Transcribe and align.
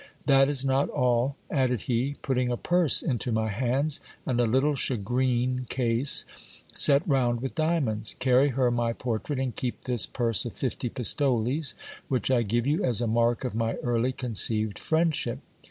That 0.25 0.49
is 0.49 0.65
not 0.65 0.89
all, 0.89 1.37
added 1.51 1.83
he, 1.83 2.15
putting 2.23 2.49
a 2.51 2.57
purse 2.57 3.03
into 3.03 3.31
my 3.31 3.49
hands 3.49 3.99
and 4.25 4.39
a 4.39 4.47
little 4.47 4.73
shagreen 4.73 5.67
case 5.69 6.25
set 6.73 7.07
round 7.07 7.39
with 7.39 7.53
diamonds; 7.53 8.15
carry 8.17 8.47
her 8.49 8.71
my 8.71 8.93
portrait, 8.93 9.37
and 9.37 9.55
keep 9.55 9.83
this 9.83 10.07
purse 10.07 10.43
of 10.43 10.53
fifty 10.53 10.89
pistoles, 10.89 11.75
which 12.07 12.31
I 12.31 12.41
give 12.41 12.65
you 12.65 12.83
as 12.83 12.99
a 12.99 13.05
mark 13.05 13.43
of 13.43 13.53
my 13.53 13.75
early 13.83 14.11
conceived 14.11 14.79
friendship. 14.79 15.37